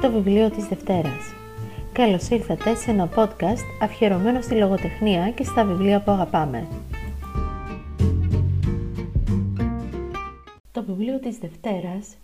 [0.00, 1.34] το βιβλίο της Δευτέρας.
[1.92, 6.68] Καλώς ήρθατε σε ένα podcast αφιερωμένο στη λογοτεχνία και στα βιβλία που αγαπάμε.
[10.72, 12.16] Το βιβλίο της Δευτέρας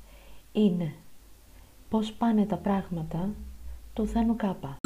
[0.52, 0.92] είναι
[1.88, 3.28] «Πώς πάνε τα πράγματα»
[3.95, 4.77] του Θάνου Κάπα.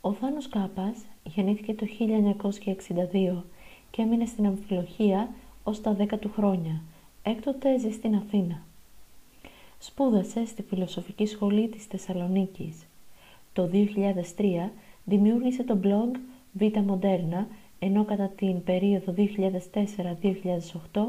[0.00, 3.44] Ο Θάνος Κάπας γεννήθηκε το 1962
[3.90, 5.28] και έμεινε στην αμφιλοχία
[5.62, 6.82] ως τα 10 του χρόνια.
[7.22, 8.68] Έκτοτε ζει στην Αθήνα.
[9.82, 12.86] Σπούδασε στη Φιλοσοφική Σχολή της Θεσσαλονίκης.
[13.52, 14.70] Το 2003
[15.04, 16.18] δημιούργησε το blog
[16.52, 17.46] Β' Μοντέρνα,
[17.78, 19.14] ενώ κατά την περίοδο
[20.92, 21.06] 2004-2008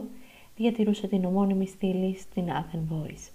[0.55, 3.30] διατηρούσε την ομώνυμη στήλη στην Athens Voice.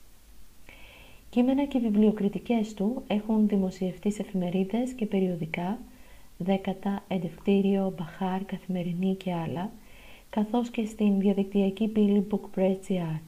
[1.30, 5.78] Κείμενα και βιβλιοκριτικές του έχουν δημοσιευτεί σε εφημερίδες και περιοδικά,
[6.37, 9.70] δέκατα, εντευτήριο, μπαχάρ, καθημερινή και άλλα,
[10.30, 13.18] καθώς και στην διαδικτυακή πύλη BookPress.gr.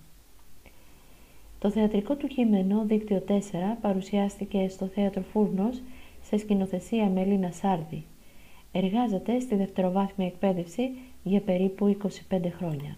[1.59, 3.33] Το θεατρικό του κείμενο «Δίκτυο 4»
[3.81, 5.83] παρουσιάστηκε στο Θέατρο Φούρνος
[6.23, 8.05] σε σκηνοθεσία Μελίνα Σάρδη.
[8.73, 10.91] Εργάζεται στη δευτεροβάθμια εκπαίδευση
[11.23, 11.97] για περίπου
[12.31, 12.97] 25 χρόνια.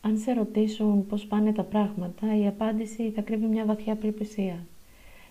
[0.00, 4.66] Αν σε ρωτήσουν πώς πάνε τα πράγματα, η απάντηση θα κρύβει μια βαθιά απελπισία.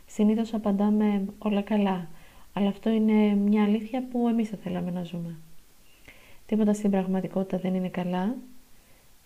[0.06, 2.08] Συνήθως απαντάμε όλα καλά,
[2.54, 5.36] αλλά αυτό είναι μια αλήθεια που εμείς θα θέλαμε να ζούμε.
[6.46, 8.36] Τίποτα στην πραγματικότητα δεν είναι καλά.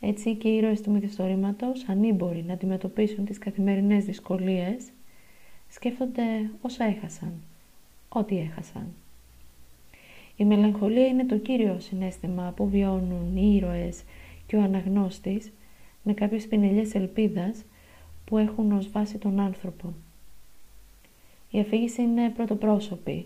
[0.05, 4.89] Έτσι και οι ήρωες του μυθιστορήματος, ανήμποροι να αντιμετωπίσουν τις καθημερινές δυσκολίες,
[5.69, 7.33] σκέφτονται όσα έχασαν,
[8.09, 8.87] ό,τι έχασαν.
[10.35, 14.03] Η μελαγχολία είναι το κύριο συνέστημα που βιώνουν οι ήρωες
[14.47, 15.51] και ο αναγνώστης
[16.03, 17.63] με κάποιες πινελιές ελπίδας
[18.25, 19.93] που έχουν ως βάση τον άνθρωπο.
[21.49, 23.25] Η αφήγηση είναι πρωτοπρόσωπη.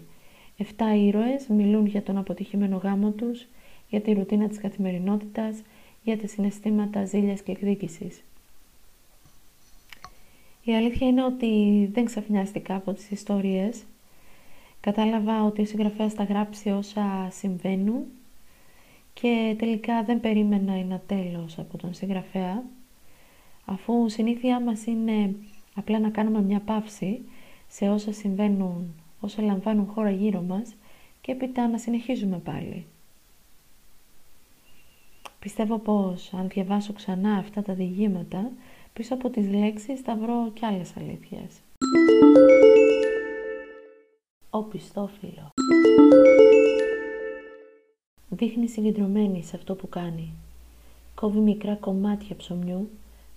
[0.58, 3.48] Εφτά ήρωες μιλούν για τον αποτυχημένο γάμο τους,
[3.90, 5.62] για τη ρουτίνα της καθημερινότητας,
[6.08, 8.22] για τα συναισθήματα ζήλιας και εκδίκησης.
[10.64, 13.84] Η αλήθεια είναι ότι δεν ξαφνιάστηκα από τις ιστορίες.
[14.80, 18.04] Κατάλαβα ότι ο συγγραφέας θα γράψει όσα συμβαίνουν
[19.14, 22.64] και τελικά δεν περίμενα ένα τέλος από τον συγγραφέα
[23.66, 25.36] αφού συνήθειά μας είναι
[25.76, 27.22] απλά να κάνουμε μια παύση
[27.68, 30.76] σε όσα συμβαίνουν, όσα λαμβάνουν χώρα γύρω μας
[31.22, 32.86] και έπειτα να συνεχίζουμε πάλι.
[35.48, 38.52] Πιστεύω πως αν διαβάσω ξανά αυτά τα διηγήματα,
[38.94, 41.62] πίσω από τις λέξεις θα βρω κι άλλες αλήθειες.
[44.50, 45.50] Ο Πιστόφυλλο
[48.30, 50.34] Δείχνει συγκεντρωμένη σε αυτό που κάνει.
[51.16, 52.90] Κόβει μικρά κομμάτια ψωμιού,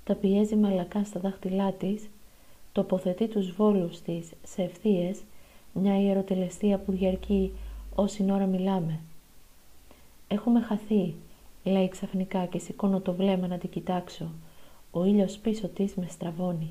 [0.05, 2.11] τα πιέζει μαλακά στα δάχτυλά της,
[2.73, 5.23] τοποθετεί τους βόλους της σε ευθείες,
[5.73, 7.53] μια ιεροτελεστία που διαρκεί
[7.95, 9.01] όση ώρα μιλάμε.
[10.29, 11.15] Έχουμε χαθεί,
[11.65, 14.31] λέει ξαφνικά και σηκώνω το βλέμμα να την κοιτάξω.
[14.91, 16.71] Ο ήλιος πίσω της με στραβώνει.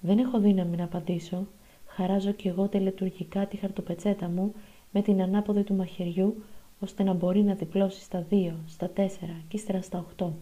[0.00, 1.46] Δεν έχω δύναμη να απαντήσω.
[1.86, 4.54] Χαράζω κι εγώ τελετουργικά τη χαρτοπετσέτα μου
[4.92, 6.42] με την ανάποδη του μαχαιριού
[6.80, 10.34] ώστε να μπορεί να διπλώσει στα δύο, στα τέσσερα και ύστερα στα οχτώ.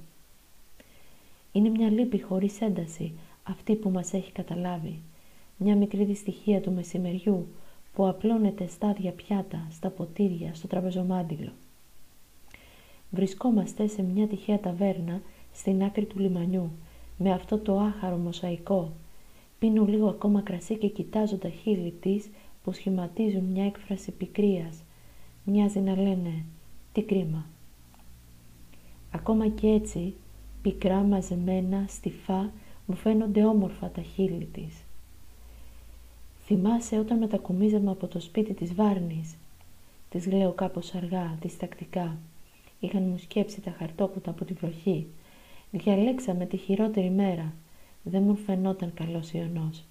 [1.53, 3.13] Είναι μια λύπη χωρίς ένταση
[3.43, 5.01] αυτή που μας έχει καταλάβει.
[5.57, 7.47] Μια μικρή δυστυχία του μεσημεριού
[7.95, 11.53] που απλώνεται στάδια πιάτα, στα ποτήρια, στο τραπεζομάντιλο.
[13.17, 15.21] Βρισκόμαστε σε μια τυχαία ταβέρνα
[15.53, 16.71] στην άκρη του λιμανιού
[17.19, 18.93] με αυτό το άχαρο μοσαϊκό.
[19.59, 22.31] Πίνω λίγο ακόμα κρασί και κοιτάζω τα χείλη της
[22.65, 24.83] που σχηματίζουν μια έκφραση πικρίας.
[25.45, 26.45] Μοιάζει να λένε
[26.93, 27.47] «Τι κρίμα».
[29.11, 30.15] Ακόμα και έτσι,
[30.63, 32.51] πικρά μαζεμένα, στιφά,
[32.87, 34.85] μου φαίνονται όμορφα τα χείλη της.
[36.45, 39.37] Θυμάσαι όταν μετακομίζαμε από το σπίτι της Βάρνης;
[40.09, 42.17] Της λέω κάπως αργά, διστακτικά
[42.81, 45.07] είχαν μου σκέψει τα χαρτόπουτα από τη βροχή.
[45.71, 47.53] Διαλέξαμε τη χειρότερη μέρα.
[48.03, 49.85] Δεν μου φαινόταν καλός ιονός.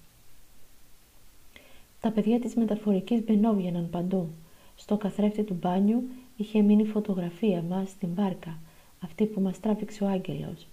[2.00, 4.28] Τα παιδιά της μεταφορικής μπαινόβγαιναν παντού.
[4.76, 8.58] Στο καθρέφτη του μπάνιου είχε μείνει φωτογραφία μας στην βάρκα,
[9.00, 10.66] αυτή που μας τράβηξε ο άγγελος.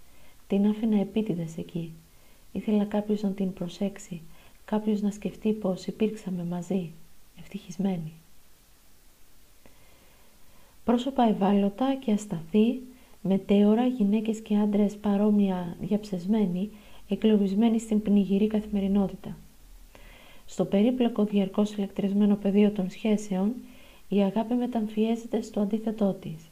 [0.48, 1.94] Την άφηνα επίτηδες εκεί.
[2.52, 4.22] Ήθελα κάποιος να την προσέξει,
[4.66, 6.92] κάποιος να σκεφτεί πως υπήρξαμε μαζί,
[7.40, 8.14] ευτυχισμένοι.
[10.84, 12.82] Πρόσωπα ευάλωτα και ασταθή,
[13.22, 16.70] μετέωρα γυναίκες και άντρες παρόμοια διαψεσμένοι,
[17.10, 19.38] εκλογισμένοι στην πνιγυρή καθημερινότητα.
[20.46, 23.54] Στο περίπλοκο διαρκώς ηλεκτρισμένο πεδίο των σχέσεων,
[24.10, 26.50] η αγάπη μεταμφιέζεται στο αντίθετό της.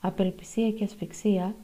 [0.00, 1.54] Απελπισία και ασφυξία,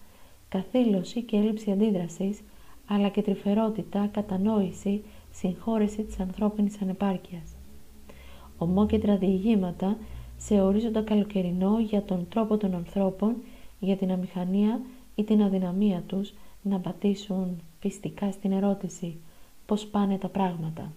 [0.48, 2.40] καθήλωση και έλλειψη αντίδρασης,
[2.86, 5.02] αλλά και τρυφερότητα, κατανόηση,
[5.32, 7.54] συγχώρεση της ανθρώπινης ανεπάρκειας.
[8.58, 9.96] Ομόκεντρα διηγήματα
[10.42, 13.36] σε ορίζοντα καλοκαιρινό για τον τρόπο των ανθρώπων,
[13.78, 14.80] για την αμηχανία
[15.14, 16.32] ή την αδυναμία τους
[16.62, 19.16] να απαντήσουν πιστικά στην ερώτηση
[19.66, 20.92] πώς πάνε τα πράγματα.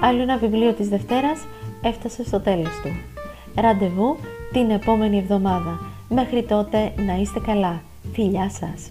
[0.00, 1.40] Άλλο ένα βιβλίο της Δευτέρας
[1.82, 2.90] έφτασε στο τέλος του.
[3.60, 4.16] Ραντεβού
[4.52, 5.80] την επόμενη εβδομάδα.
[6.08, 7.82] Μέχρι τότε να είστε καλά.
[8.12, 8.90] Φιλιά σας!